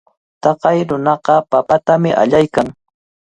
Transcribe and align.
Taqay 0.41 0.79
nunaqa 0.87 1.33
papatami 1.51 2.09
allaykan. 2.21 2.67